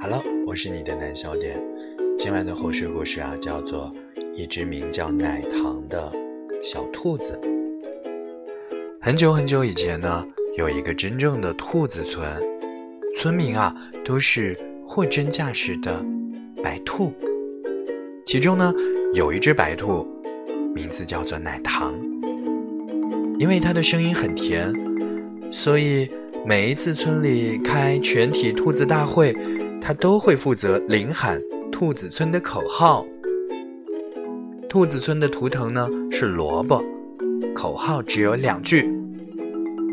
[0.00, 1.62] Hello，我是你的南小点。
[2.18, 3.94] 今晚的后睡故事啊，叫做
[4.34, 6.10] 一只名叫奶糖的
[6.62, 7.38] 小兔子。
[9.00, 12.26] 很久很久以前呢，有一个真正的兔子村，
[13.16, 13.74] 村民啊
[14.04, 16.02] 都是货真价实的
[16.62, 17.12] 白兔。
[18.24, 18.72] 其中呢，
[19.12, 20.06] 有一只白兔，
[20.74, 21.94] 名字叫做奶糖。
[23.38, 24.72] 因为它的声音很甜，
[25.52, 26.08] 所以
[26.48, 29.36] 每一次村里开全体兔子大会，
[29.82, 33.04] 他都会负责领喊兔子村的口号。
[34.68, 36.80] 兔子村的图腾呢是萝卜，
[37.52, 38.88] 口号只有两句：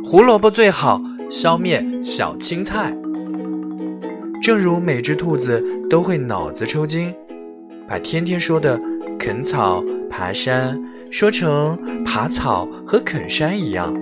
[0.06, 2.96] 胡萝卜最好，消灭小青菜。
[4.40, 7.12] 正如每只兔子都会脑子抽筋，
[7.88, 8.80] 把天天说的
[9.18, 10.80] 啃草、爬山。
[11.10, 13.94] 说成爬草和啃山一样，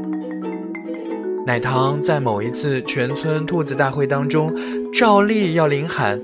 [1.46, 4.54] 奶糖在某一次全村兔子大会当中，
[4.94, 6.22] 照例要领喊，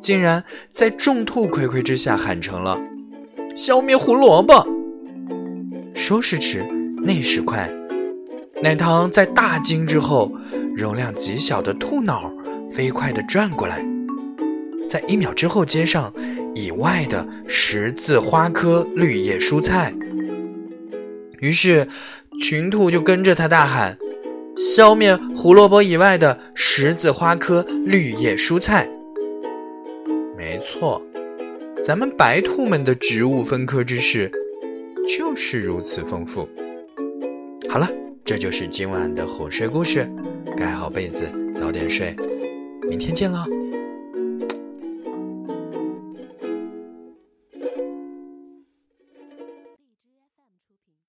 [0.00, 2.78] 竟然在众兔睽睽之下喊成了
[3.56, 4.66] “消灭胡萝卜”。
[5.94, 6.64] 说时迟，
[7.02, 7.70] 那时快，
[8.62, 10.30] 奶糖在大惊之后，
[10.76, 12.30] 容量极小的兔脑
[12.68, 13.82] 飞快地转过来，
[14.88, 16.12] 在一秒之后接上
[16.54, 19.94] 以外的十字花科绿叶蔬菜。
[21.40, 21.88] 于是，
[22.40, 23.96] 群兔就跟着他大喊
[24.62, 28.88] ：“消灭胡萝卜以外的十字花科绿叶蔬菜。”
[30.38, 31.02] 没错，
[31.84, 34.30] 咱们白兔们的植物分科知识
[35.08, 36.48] 就是如此丰富。
[37.68, 37.88] 好了，
[38.24, 40.08] 这就是今晚的哄睡故事，
[40.56, 42.14] 盖好被子，早点睡，
[42.88, 43.44] 明天见喽。